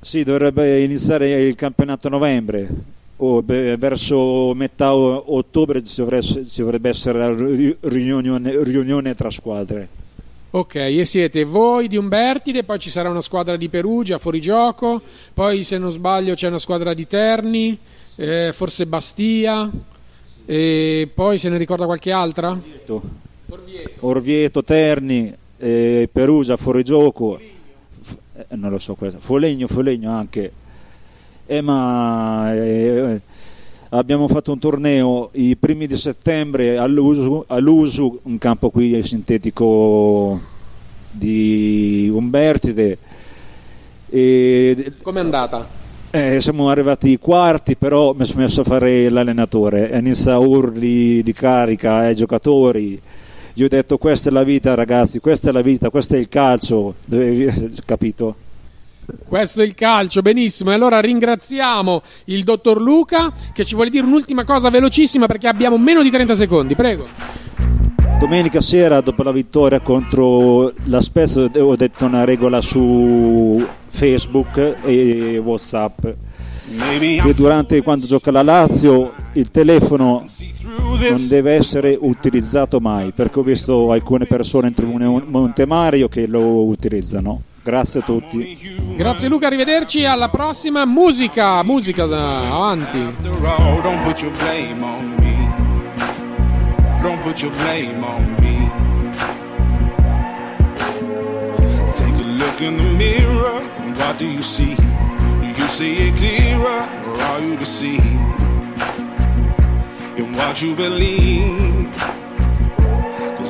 [0.00, 2.94] Sì, dovrebbe iniziare il campionato novembre
[3.26, 9.30] o beh, verso metà ottobre ci dovrebbe, ci dovrebbe essere la ri- riunione, riunione tra
[9.30, 9.88] squadre.
[10.50, 15.00] Ok, e siete voi di Umbertide, poi ci sarà una squadra di Perugia fuori gioco,
[15.32, 17.76] poi se non sbaglio c'è una squadra di Terni,
[18.16, 19.68] eh, forse Bastia,
[20.46, 22.56] e poi se ne ricorda qualche altra?
[24.00, 27.40] Orvieto, Terni, eh, Perugia, Fuorigioco,
[28.00, 30.52] F- eh, non lo so questo, Folegno, Folegno anche.
[31.46, 33.20] Eh, ma eh,
[33.90, 40.40] abbiamo fatto un torneo i primi di settembre all'Usu, all'Usu, un campo qui sintetico
[41.10, 42.98] di Umbertide.
[44.08, 45.66] E Com'è andata?
[46.10, 49.90] eh, siamo arrivati ai quarti, però mi ha smesso a fare l'allenatore.
[49.98, 53.00] Inizia a urli di carica ai giocatori.
[53.52, 56.28] Gli ho detto: Questa è la vita, ragazzi, questa è la vita, questo è il
[56.28, 56.94] calcio.
[57.84, 58.36] Capito?
[59.26, 60.70] Questo è il calcio, benissimo.
[60.70, 65.78] E allora ringraziamo il dottor Luca che ci vuole dire un'ultima cosa velocissima perché abbiamo
[65.78, 67.08] meno di 30 secondi, prego.
[68.18, 75.38] Domenica sera, dopo la vittoria contro la Spezia, ho detto una regola su Facebook e
[75.44, 76.06] WhatsApp.
[76.98, 80.24] Che durante quando gioca la Lazio il telefono
[81.10, 86.64] non deve essere utilizzato mai, perché ho visto alcune persone in Tribune Montemario che lo
[86.64, 87.42] utilizzano.
[87.64, 88.58] Grazie a tutti.
[88.94, 92.98] Grazie Luca, arrivederci, alla prossima musica, musica da avanti.
[102.36, 103.62] Look in the mirror.
[103.96, 104.76] What do you see?
[104.76, 108.02] Do you see it clearer or are you deceived
[110.16, 112.23] in what you believe?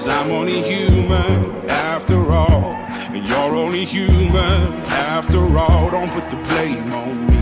[0.04, 2.74] Cause I'm only human after all.
[3.14, 5.90] And you're only human after all.
[5.90, 7.40] Don't put the blame on me.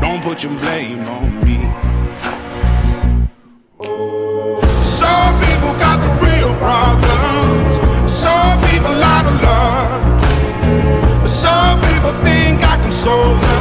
[0.00, 1.58] Don't put your blame on me.
[4.98, 8.10] Some people got the real problems.
[8.10, 11.28] Some people out of love.
[11.28, 13.57] Some people think I can solve them.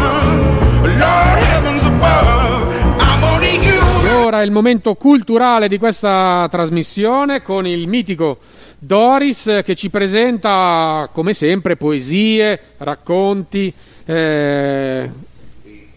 [4.27, 8.39] Ora il momento culturale di questa trasmissione con il mitico
[8.77, 13.73] Doris che ci presenta come sempre poesie, racconti,
[14.03, 15.09] eh,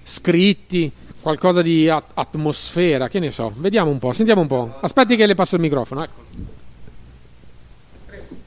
[0.04, 3.52] scritti, qualcosa di at- atmosfera, che ne so.
[3.56, 4.78] Vediamo un po', sentiamo un po'.
[4.80, 6.04] Aspetti che le passo il microfono.
[6.04, 6.20] Ecco.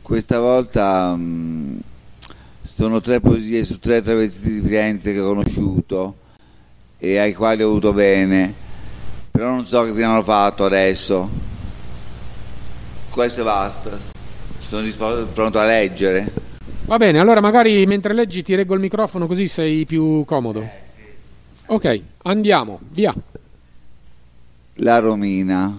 [0.02, 1.78] Questa volta mm,
[2.62, 6.16] Sono tre poesie su tre travestiti di Firenze che ho conosciuto
[6.98, 8.72] e ai quali ho avuto bene,
[9.34, 11.28] però non so che fine hanno fatto adesso.
[13.10, 13.90] Questo e basta.
[14.60, 16.32] Sono disposto, pronto a leggere.
[16.86, 20.64] Va bene, allora magari mentre leggi ti reggo il microfono così sei più comodo.
[21.66, 23.12] Ok, andiamo, via.
[24.76, 25.76] La Romina.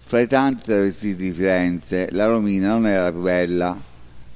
[0.00, 3.78] Fra i tanti travestiti di Firenze, la Romina non era la più bella,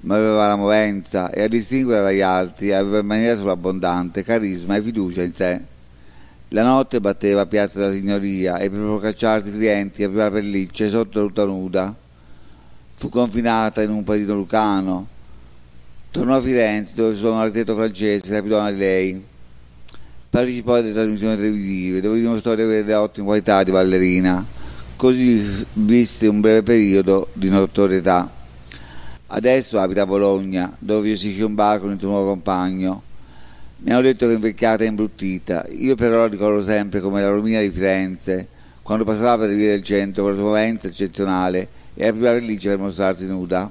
[0.00, 4.82] ma aveva la movenza e a distinguere dagli altri aveva in maniera sovrabbondante carisma e
[4.82, 5.76] fiducia in sé.
[6.52, 11.18] La notte batteva Piazza della Signoria e per procacciarsi i clienti apriva la pelliccia sotto
[11.18, 11.94] la ruta nuda.
[12.94, 15.06] Fu confinata in un paesino lucano.
[16.10, 19.22] Tornò a Firenze dove suonò un architetto francese capitò di lei.
[20.30, 24.42] Partecipò alle trasmissioni televisive dove dimostrò di avere ottime qualità di ballerina.
[24.96, 28.28] Così visse un breve periodo di notorietà.
[29.26, 33.02] Adesso abita a Bologna, dove un bar con il suo nuovo compagno.
[33.80, 35.66] Mi hanno detto che è invecchiata e imbruttita.
[35.70, 38.48] Io però la ricordo sempre come la Romina di Firenze,
[38.82, 42.38] quando passava per le vie del centro con la sua movenza eccezionale e apriva la
[42.38, 43.70] pelliccia per mostrarsi nuda.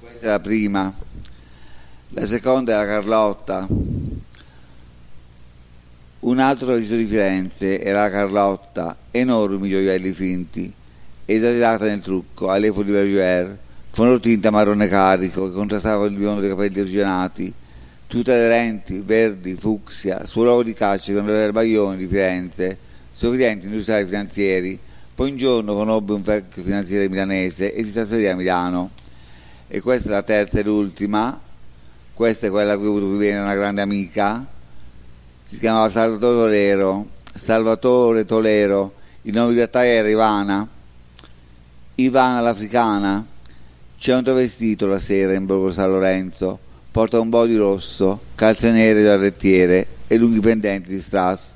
[0.00, 0.94] Questa è la prima.
[2.10, 3.66] La seconda è la Carlotta.
[6.20, 10.72] Un altro travestito di Firenze era la Carlotta, enormi gioielli finti,
[11.24, 13.58] esagerata nel trucco, all'efo di Bergère,
[13.90, 17.52] fondotinta marrone carico che contrastava con il biondo dei capelli oceanati,
[18.14, 22.78] tutte aderenti, verdi, fucsia, sul luogo di caccia con l'erbaglione di Firenze,
[23.10, 24.78] suoi clienti industriali finanzieri.
[25.12, 28.90] Poi un giorno conobbe un vecchio finanziere milanese e si trasferì a Milano.
[29.66, 31.40] E questa è la terza e l'ultima,
[32.12, 34.46] questa è quella a cui ho più bene una grande amica,
[35.44, 40.68] si chiamava Salvatore Tolero, Salvatore Tolero, il nome di realtà era Ivana,
[41.96, 43.26] Ivana l'africana,
[43.98, 46.60] c'è un travestito la sera in Borgo San Lorenzo,
[46.94, 51.54] porta un body rosso, calze nere da rettiere e lunghi pendenti di strass.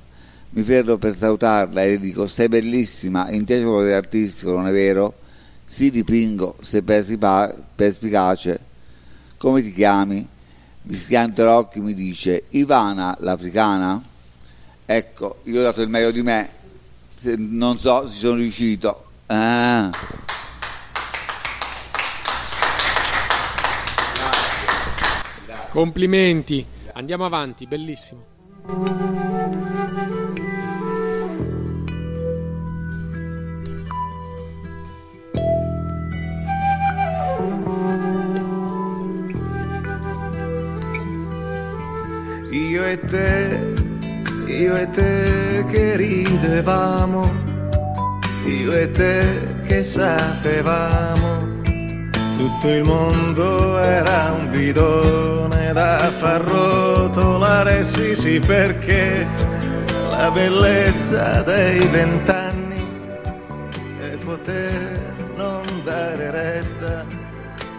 [0.51, 5.15] Mi fermo per salutarla e le dico, sei bellissima, inteso colore artistico, non è vero?
[5.65, 8.59] Sì, dipingo, sei perspicace.
[9.37, 10.27] Come ti chiami?
[10.83, 14.03] Mi schianta l'occhio e mi dice, Ivana, l'africana?
[14.87, 16.49] Ecco, io ho dato il meglio di me,
[17.37, 19.05] non so se sono riuscito.
[19.27, 19.89] Ah.
[25.79, 26.67] Complimenti.
[26.95, 28.25] Andiamo avanti, bellissimo.
[42.51, 43.75] Io e te,
[44.49, 47.31] io e te che ridevamo,
[48.47, 51.28] io e te che sapevamo,
[52.39, 59.27] tutto il mondo era un bidone da far rotolare, sì sì perché
[60.09, 62.87] la bellezza dei vent'anni
[64.01, 67.05] è poter non dare retta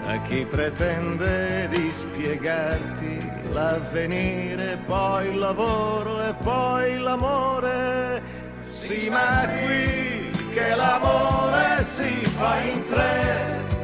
[0.07, 8.21] a chi pretende di spiegarti l'avvenire, poi il lavoro e poi l'amore.
[8.63, 13.78] Sì, ma qui che l'amore si fa in tre,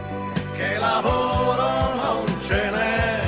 [0.58, 3.20] che lavoro non ce n'è.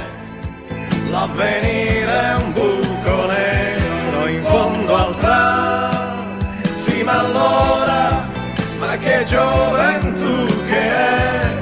[1.09, 6.37] L'avvenire è un buco nero in fondo al tram.
[6.75, 8.27] Sì, ma allora,
[8.79, 11.55] ma che gioventù che è,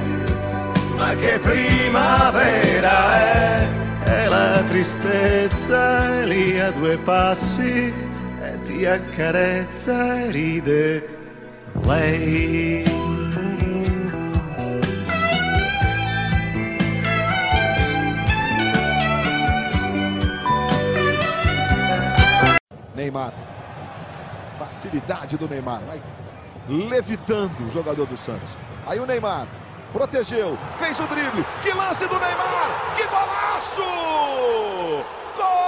[0.97, 3.67] ma che primavera è.
[4.05, 7.93] E la tristezza è lì a due passi
[8.41, 11.07] e ti accarezza e ride
[11.81, 12.94] lei.
[23.15, 23.33] Neymar.
[24.59, 25.81] Facilidade do Neymar.
[25.87, 26.01] Vai
[26.67, 28.49] levitando o jogador do Santos.
[28.85, 29.47] Aí o Neymar
[29.93, 31.45] protegeu, fez o drible.
[31.63, 32.95] Que lance do Neymar!
[32.97, 33.81] Que golaço!
[35.37, 35.64] Gol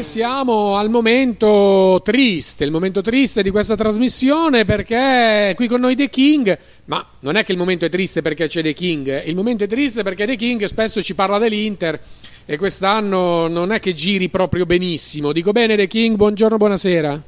[0.00, 5.94] E siamo al momento triste, il momento triste di questa trasmissione perché qui con noi
[5.94, 9.34] The King, ma non è che il momento è triste perché c'è The King, il
[9.34, 12.00] momento è triste perché The King spesso ci parla dell'Inter
[12.46, 15.32] e quest'anno non è che giri proprio benissimo.
[15.32, 17.22] Dico bene The King, buongiorno, buonasera.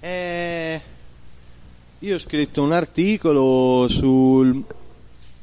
[0.00, 0.80] Eh,
[1.98, 4.64] io ho scritto un articolo sul-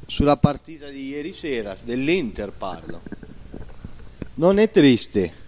[0.07, 3.01] sulla partita di ieri sera, dell'Inter parlo.
[4.33, 5.45] Non è triste,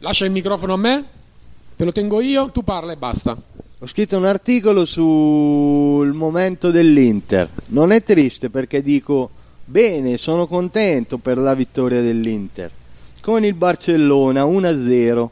[0.00, 1.04] Lascia il microfono a me,
[1.74, 3.36] te lo tengo io, tu parla e basta.
[3.80, 7.48] Ho scritto un articolo sul momento dell'Inter.
[7.66, 9.28] Non è triste perché dico
[9.64, 12.70] bene, sono contento per la vittoria dell'Inter.
[13.20, 15.28] Con il Barcellona 1-0.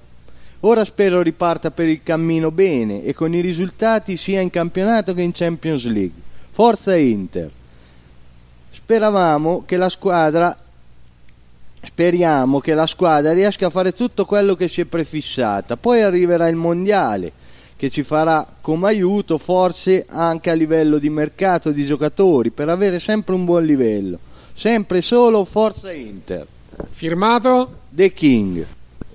[0.60, 5.22] Ora spero riparta per il cammino bene e con i risultati sia in campionato che
[5.22, 6.20] in Champions League.
[6.50, 7.50] Forza Inter.
[8.72, 10.56] Speravamo che la squadra
[11.96, 15.78] speriamo che la squadra riesca a fare tutto quello che si è prefissata.
[15.78, 17.32] Poi arriverà il mondiale
[17.74, 23.00] che ci farà come aiuto forse anche a livello di mercato di giocatori per avere
[23.00, 24.18] sempre un buon livello.
[24.52, 26.46] Sempre solo Forza Inter.
[26.90, 27.78] Firmato?
[27.88, 28.66] The King.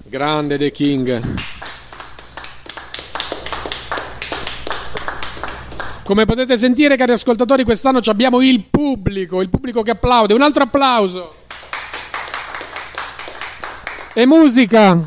[0.08, 1.22] Grande The King.
[6.04, 10.34] Come potete sentire, cari ascoltatori, quest'anno abbiamo il pubblico, il pubblico che applaude.
[10.34, 11.41] Un altro applauso.
[14.14, 15.02] E musica.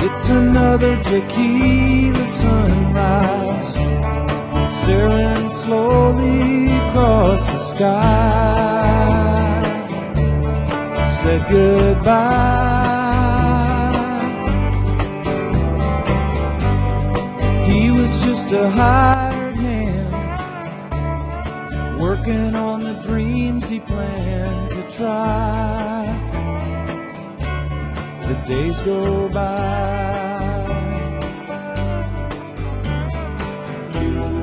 [0.00, 3.74] It's another tequila sunrise,
[4.72, 9.23] staring slowly across the sky.
[11.24, 12.84] Said goodbye.
[17.66, 20.12] He was just a hired hand,
[21.98, 26.04] working on the dreams he planned to try
[28.28, 30.64] the days go by.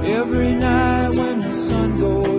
[0.03, 2.30] Every night when the sun goes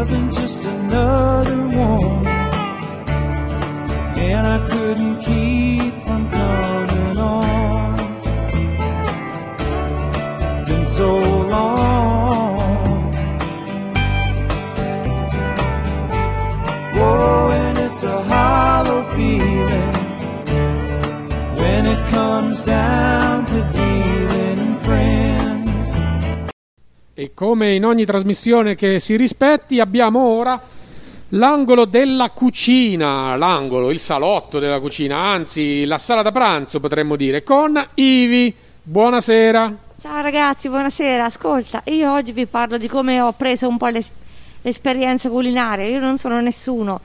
[0.00, 2.26] wasn't just another woman
[4.16, 5.79] and I couldn't keep
[27.20, 30.58] E come in ogni trasmissione che si rispetti, abbiamo ora
[31.28, 37.42] l'angolo della cucina, l'angolo, il salotto della cucina, anzi la sala da pranzo potremmo dire,
[37.42, 38.54] con Ivi.
[38.82, 39.76] Buonasera.
[40.00, 41.26] Ciao ragazzi, buonasera.
[41.26, 44.10] Ascolta, io oggi vi parlo di come ho preso un po' l'es-
[44.62, 45.84] l'esperienza culinaria.
[45.84, 47.02] Io non sono nessuno.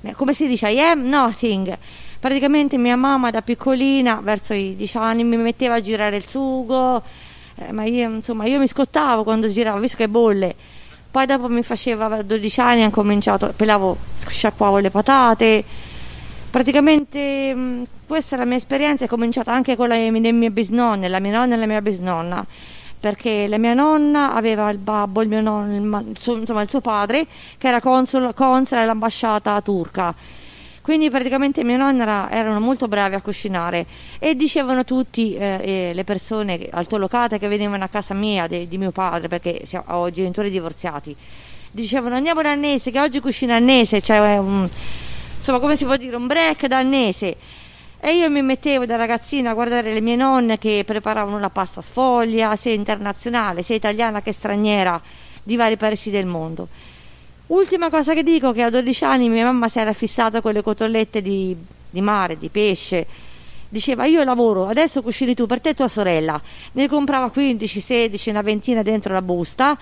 [0.00, 0.70] Eh, Come si dice?
[0.70, 1.78] I am nothing.
[2.18, 7.00] Praticamente mia mamma da piccolina, verso i 10 anni, mi metteva a girare il sugo,
[7.56, 10.54] eh, ma io, insomma, io mi scottavo quando giravo, visto che bolle.
[11.10, 13.96] Poi dopo mi faceva a 12 anni, ho cominciato, pelavo,
[14.26, 15.64] sciacquavo le patate.
[16.50, 21.18] Praticamente mh, questa è la mia esperienza, è cominciata anche con le mie bisnonne, la
[21.18, 22.44] mia nonna e la mia bisnonna,
[22.98, 27.26] perché la mia nonna aveva il babbo, il mio nonno, il insomma il suo padre,
[27.58, 30.14] che era console, console all'ambasciata turca.
[30.82, 33.86] Quindi praticamente mia nonna era- erano molto bravi a cucinare
[34.18, 38.90] e dicevano tutti eh, le persone altolocate che venivano a casa mia de- di mio
[38.90, 41.14] padre, perché ho genitori divorziati,
[41.70, 44.68] dicevano andiamo da Annese che oggi cucina Annese, cioè un,
[45.36, 47.36] insomma come si può dire un break da Annese.
[48.00, 51.80] E io mi mettevo da ragazzina a guardare le mie nonne che preparavano la pasta
[51.80, 55.00] sfoglia, sia internazionale, sia italiana che straniera,
[55.44, 56.66] di vari paesi del mondo.
[57.52, 60.62] Ultima cosa che dico, che a 12 anni mia mamma si era fissata con le
[60.62, 61.54] cotolette di,
[61.90, 63.06] di mare, di pesce.
[63.68, 66.40] Diceva io lavoro, adesso cucini tu per te e tua sorella.
[66.72, 69.76] Ne comprava 15, 16, una ventina dentro la busta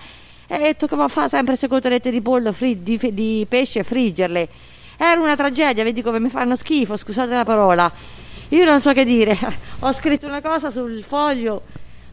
[0.47, 4.49] e toccava fare sempre queste cotolette di pollo, fri- di, di pesce e friggerle.
[4.97, 7.89] Era una tragedia, vedi come mi fanno schifo, scusate la parola.
[8.49, 9.37] Io non so che dire,
[9.79, 11.61] ho scritto una cosa sul foglio,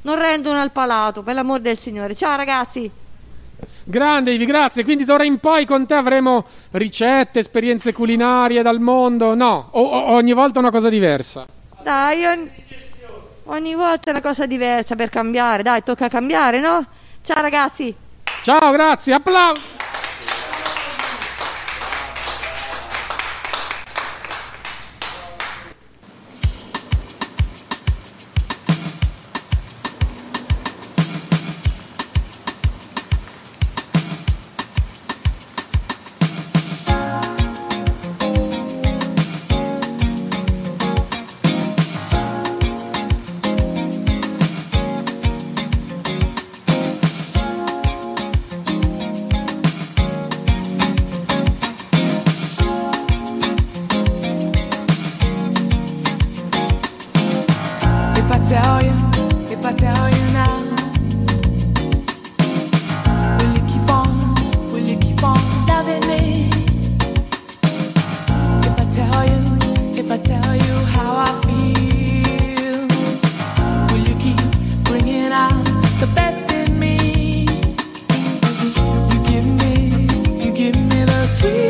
[0.03, 2.15] non rendono al palato, per l'amor del Signore.
[2.15, 2.98] Ciao ragazzi!
[3.91, 4.85] Grande Ivi, grazie.
[4.85, 9.35] Quindi d'ora in poi con te avremo ricette, esperienze culinarie dal mondo.
[9.35, 11.47] No, o- o- ogni volta una cosa diversa.
[11.83, 12.51] Dai, ogni,
[13.45, 16.85] ogni volta è una cosa diversa per cambiare, dai, tocca cambiare, no?
[17.23, 17.95] Ciao ragazzi!
[18.43, 19.63] Ciao, grazie, applausi.
[81.29, 81.68] see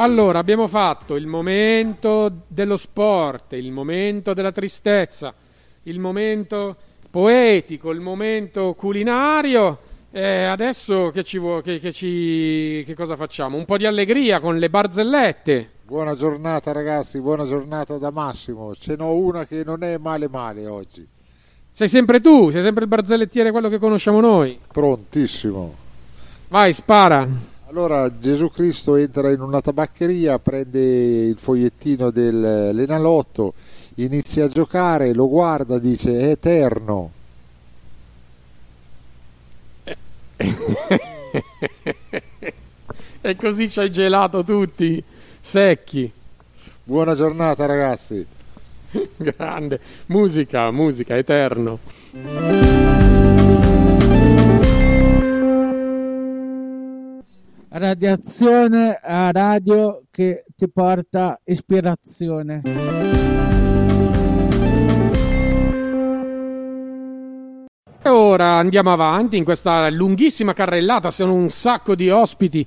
[0.00, 5.34] Allora, abbiamo fatto il momento dello sport, il momento della tristezza,
[5.84, 6.76] il momento
[7.10, 9.78] poetico, il momento culinario.
[10.12, 13.56] E adesso che, ci vuo- che- che ci- che cosa facciamo?
[13.56, 15.70] Un po' di allegria con le barzellette.
[15.84, 18.74] Buona giornata ragazzi, buona giornata da Massimo.
[18.76, 21.04] Ce n'ho una che non è male male oggi.
[21.70, 24.58] Sei sempre tu, sei sempre il barzellettiere, quello che conosciamo noi.
[24.72, 25.74] Prontissimo.
[26.48, 27.26] Vai, spara.
[27.68, 33.52] Allora Gesù Cristo entra in una tabaccheria, prende il fogliettino dell'Enalotto,
[33.96, 37.10] inizia a giocare, lo guarda, dice è eterno.
[43.20, 45.04] e così ci hai gelato tutti,
[45.38, 46.10] secchi.
[46.82, 48.24] Buona giornata ragazzi.
[49.14, 49.78] Grande.
[50.06, 51.78] Musica, musica, eterno.
[57.70, 62.62] Radiazione a radio che ti porta ispirazione.
[68.02, 72.66] E ora andiamo avanti in questa lunghissima carrellata, sono un sacco di ospiti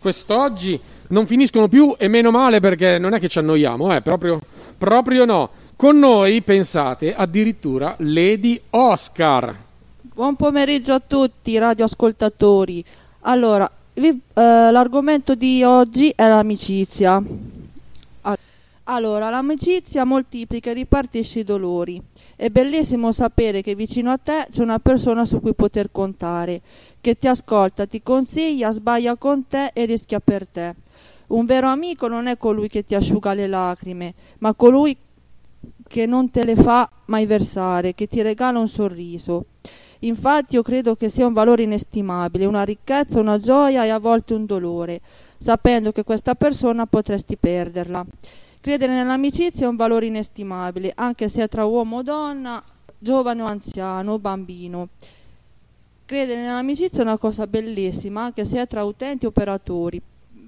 [0.00, 0.78] quest'oggi,
[1.10, 4.40] non finiscono più e meno male perché non è che ci annoiamo, eh, proprio,
[4.76, 5.50] proprio no.
[5.76, 9.56] Con noi, pensate, addirittura Lady Oscar.
[10.00, 12.84] Buon pomeriggio a tutti, radioascoltatori.
[13.20, 17.22] Allora, eh, l'argomento di oggi è l'amicizia.
[18.22, 18.38] Al-
[18.84, 22.00] Allora, l'amicizia moltiplica e ripartisce i dolori.
[22.34, 26.60] È bellissimo sapere che vicino a te c'è una persona su cui poter contare,
[27.00, 30.74] che ti ascolta, ti consiglia, sbaglia con te e rischia per te.
[31.28, 34.96] Un vero amico non è colui che ti asciuga le lacrime, ma colui
[35.86, 39.44] che non te le fa mai versare, che ti regala un sorriso.
[40.04, 44.34] Infatti io credo che sia un valore inestimabile, una ricchezza, una gioia e a volte
[44.34, 45.00] un dolore,
[45.38, 48.04] sapendo che questa persona potresti perderla.
[48.60, 52.62] Credere nell'amicizia è un valore inestimabile, anche se è tra uomo o donna,
[52.98, 54.88] giovane o anziano o bambino.
[56.04, 60.02] Credere nell'amicizia è una cosa bellissima, anche se è tra utenti e operatori,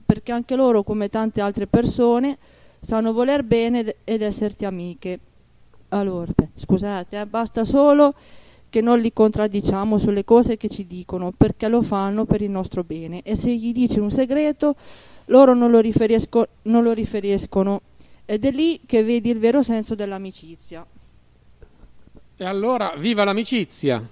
[0.04, 2.38] perché anche loro, come tante altre persone,
[2.80, 5.18] sanno voler bene ed- esserti amiche.
[5.90, 8.14] Allora, scusate, eh, basta solo
[8.74, 12.82] che non li contraddiciamo sulle cose che ci dicono, perché lo fanno per il nostro
[12.82, 13.22] bene.
[13.22, 14.74] E se gli dici un segreto,
[15.26, 17.82] loro non lo, riferisco- non lo riferiscono.
[18.24, 20.84] Ed è lì che vedi il vero senso dell'amicizia.
[22.36, 24.04] E allora, viva l'amicizia!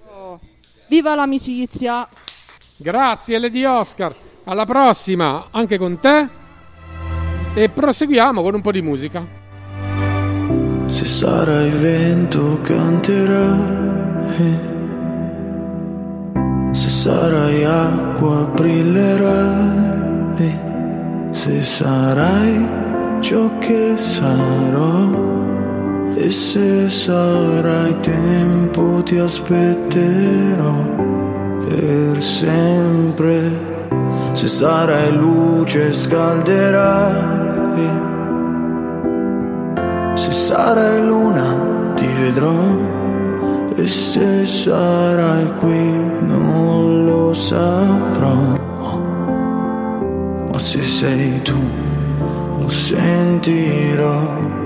[0.87, 2.07] Viva l'amicizia!
[2.77, 6.29] Grazie Lady Oscar, alla prossima, anche con te.
[7.53, 9.42] E proseguiamo con un po' di musica.
[11.03, 14.57] Se sarai vento canterai,
[16.71, 20.37] se sarai acqua brillerai,
[21.29, 22.69] se sarai
[23.19, 25.09] ciò che sarò
[26.15, 30.73] e se sarai tempo ti aspetterò
[31.67, 33.51] per sempre.
[34.31, 38.12] Se sarai luce scalderai, se
[40.53, 41.47] sarai luna
[41.95, 42.61] ti vedrò
[43.75, 45.83] e se sarai qui
[46.31, 48.37] non lo saprò.
[50.51, 51.59] Ma se sei tu
[52.59, 54.62] lo sentirò.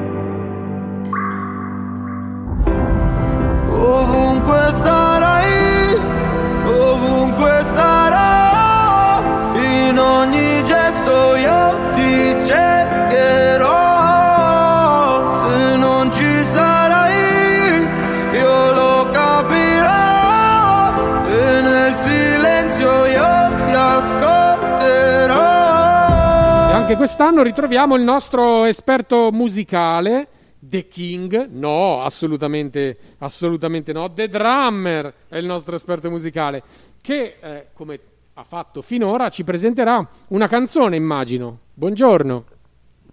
[26.88, 30.26] Anche quest'anno ritroviamo il nostro esperto musicale,
[30.58, 31.50] The King.
[31.52, 34.14] No, assolutamente, assolutamente no.
[34.14, 36.64] The Drummer è il nostro esperto musicale,
[37.02, 38.00] che eh, come
[38.36, 41.60] ha fatto finora, ci presenterà una canzone, immagino.
[41.74, 42.46] Buongiorno.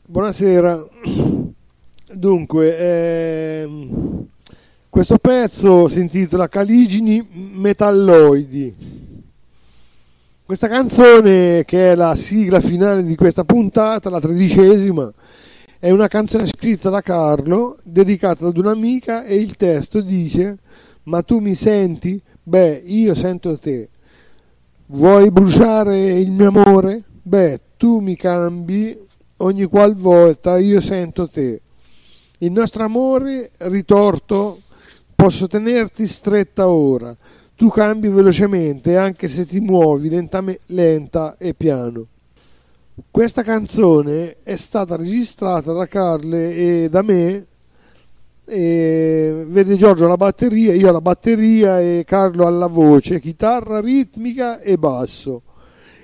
[0.06, 0.86] Buonasera.
[2.12, 4.26] Dunque, ehm,
[4.88, 9.03] questo pezzo si intitola Caligini Metalloidi.
[10.46, 15.10] Questa canzone, che è la sigla finale di questa puntata, la tredicesima,
[15.78, 20.58] è una canzone scritta da Carlo, dedicata ad un'amica e il testo dice
[21.04, 22.20] Ma tu mi senti?
[22.42, 23.88] Beh, io sento te.
[24.88, 27.04] Vuoi bruciare il mio amore?
[27.22, 28.94] Beh, tu mi cambi
[29.38, 31.62] ogni qualvolta io sento te.
[32.40, 34.60] Il nostro amore ritorto
[35.14, 37.16] posso tenerti stretta ora.
[37.56, 42.08] Tu cambi velocemente anche se ti muovi lentame- lenta e piano.
[43.10, 47.46] Questa canzone è stata registrata da Carle e da me.
[48.44, 54.76] E vede Giorgio alla batteria, io alla batteria e Carlo alla voce, chitarra ritmica e
[54.76, 55.42] basso.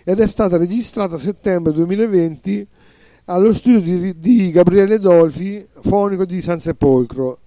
[0.05, 2.67] Ed è stata registrata a settembre 2020
[3.25, 7.41] allo studio di, di Gabriele Dolfi, fonico di San Sepolcro.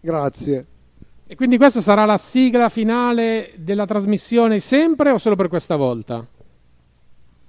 [0.00, 0.66] Grazie.
[1.30, 6.26] E quindi questa sarà la sigla finale della trasmissione sempre o solo per questa volta?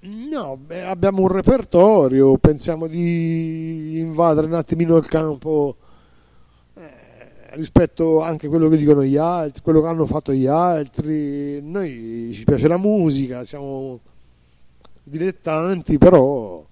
[0.01, 5.77] No, beh, abbiamo un repertorio, pensiamo di invadere un attimino il campo
[6.73, 6.81] eh,
[7.51, 11.61] rispetto anche a quello che dicono gli altri, quello che hanno fatto gli altri.
[11.61, 14.01] Noi ci piace la musica, siamo
[15.01, 16.65] dilettanti, però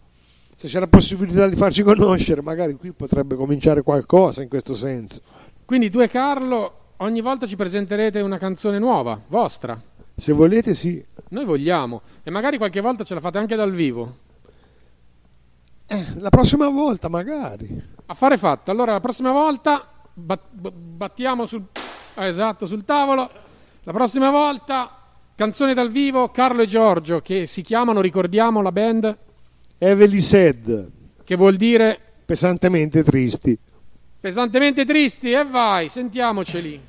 [0.54, 5.22] se c'è la possibilità di farci conoscere, magari qui potrebbe cominciare qualcosa in questo senso.
[5.64, 9.80] Quindi tu e Carlo ogni volta ci presenterete una canzone nuova, vostra.
[10.16, 11.04] Se volete, sì.
[11.30, 12.02] Noi vogliamo.
[12.24, 14.18] E magari qualche volta ce la fate anche dal vivo.
[15.88, 17.82] Eh, la prossima volta, magari.
[18.08, 18.72] Affare fatto.
[18.72, 21.64] Allora, la prossima volta bat- battiamo sul...
[22.16, 23.30] ah, esatto, sul tavolo.
[23.84, 24.98] La prossima volta,
[25.36, 29.18] canzone dal vivo, Carlo e Giorgio, che si chiamano, ricordiamo la band?
[29.78, 30.92] Evely Said.
[31.24, 32.00] Che vuol dire?
[32.26, 33.58] Pesantemente tristi.
[34.28, 36.82] Pesantemente tristi, e vai, sentiamoceli.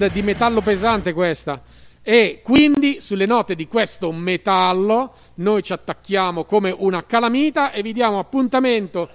[0.00, 1.60] Band di metallo pesante questa.
[2.02, 7.92] E quindi sulle note di questo metallo noi ci attacchiamo come una calamita e vi
[7.92, 9.08] diamo appuntamento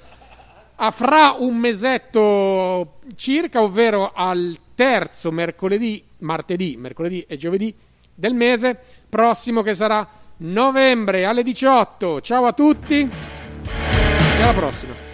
[0.76, 7.74] a fra un mesetto circa, ovvero al terzo mercoledì, martedì, mercoledì e giovedì
[8.14, 8.78] del mese
[9.10, 10.08] prossimo che sarà
[10.38, 12.22] novembre alle 18.
[12.22, 15.05] Ciao a tutti e alla prossima.